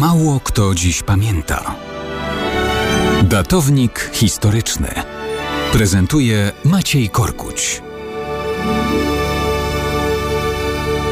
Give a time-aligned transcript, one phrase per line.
[0.00, 1.74] Mało kto dziś pamięta.
[3.22, 4.88] Datownik historyczny
[5.72, 7.82] prezentuje Maciej Korkuć.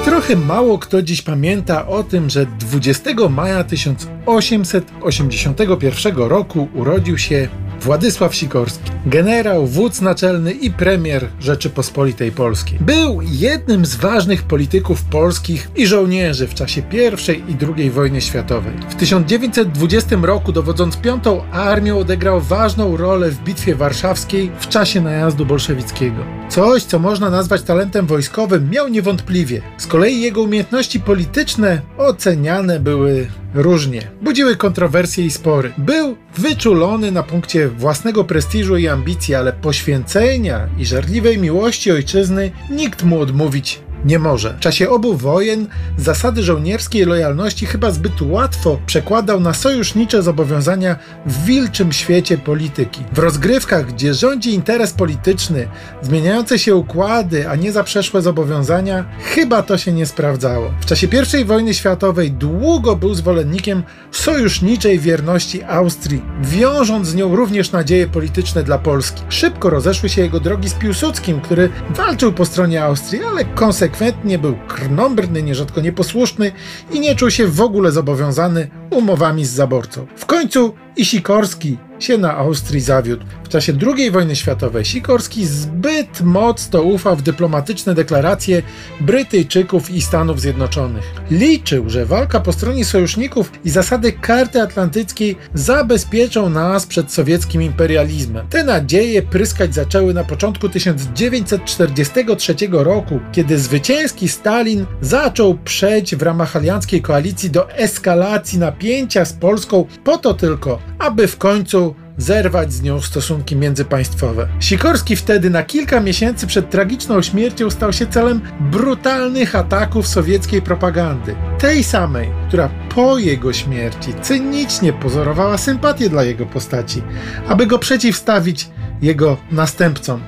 [0.04, 7.48] Trochę mało kto dziś pamięta o tym, że 20 maja 1881 roku urodził się
[7.80, 12.78] Władysław Sikorski, generał, wódz naczelny i premier Rzeczypospolitej Polskiej.
[12.80, 18.72] Był jednym z ważnych polityków polskich i żołnierzy w czasie I i II wojny światowej.
[18.88, 25.46] W 1920 roku dowodząc Piątą Armią odegrał ważną rolę w Bitwie Warszawskiej w czasie najazdu
[25.46, 26.24] bolszewickiego.
[26.48, 29.62] Coś, co można nazwać talentem wojskowym, miał niewątpliwie.
[29.76, 34.02] Z kolei jego umiejętności polityczne oceniane były różnie.
[34.22, 35.72] Budziły kontrowersje i spory.
[35.78, 43.02] Był wyczulony na punkcie własnego prestiżu i ambicji, ale poświęcenia i żarliwej miłości ojczyzny nikt
[43.02, 44.54] mu odmówić nie może.
[44.54, 45.66] W czasie obu wojen
[45.96, 53.04] zasady żołnierskiej lojalności chyba zbyt łatwo przekładał na sojusznicze zobowiązania w wilczym świecie polityki.
[53.12, 55.68] W rozgrywkach, gdzie rządzi interes polityczny,
[56.02, 60.70] zmieniające się układy, a nie zaprzeszłe zobowiązania, chyba to się nie sprawdzało.
[60.80, 61.08] W czasie
[61.40, 63.82] I wojny światowej długo był zwolennikiem
[64.12, 69.22] sojuszniczej wierności Austrii, wiążąc z nią również nadzieje polityczne dla Polski.
[69.28, 74.38] Szybko rozeszły się jego drogi z Piłsudskim, który walczył po stronie Austrii, ale konsekwentnie konsekwentnie
[74.38, 76.52] był krnąbrny, nierzadko nieposłuszny
[76.92, 80.06] i nie czuł się w ogóle zobowiązany umowami z zaborcą.
[80.16, 83.24] W końcu i Sikorski się na Austrii zawiódł.
[83.44, 88.62] W czasie II wojny światowej Sikorski zbyt mocno ufał w dyplomatyczne deklaracje
[89.00, 91.04] Brytyjczyków i Stanów Zjednoczonych.
[91.30, 98.46] Liczył, że walka po stronie sojuszników i zasady karty atlantyckiej zabezpieczą nas przed sowieckim imperializmem.
[98.48, 106.56] Te nadzieje pryskać zaczęły na początku 1943 roku, kiedy zwycięski Stalin zaczął przejść w ramach
[106.56, 108.58] alianckiej koalicji do eskalacji
[108.88, 114.48] napięcia z Polską po to tylko, aby w końcu zerwać z nią stosunki międzypaństwowe.
[114.60, 121.34] Sikorski wtedy na kilka miesięcy przed tragiczną śmiercią stał się celem brutalnych ataków sowieckiej propagandy.
[121.58, 127.02] Tej samej, która po jego śmierci cynicznie pozorowała sympatię dla jego postaci,
[127.48, 128.68] aby go przeciwstawić
[129.02, 130.20] jego następcom.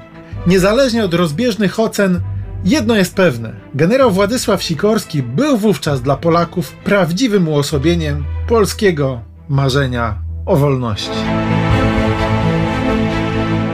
[0.47, 2.21] Niezależnie od rozbieżnych ocen,
[2.65, 10.57] Jedno jest pewne: generał Władysław Sikorski był wówczas dla Polaków prawdziwym uosobieniem polskiego marzenia o
[10.57, 11.40] wolności.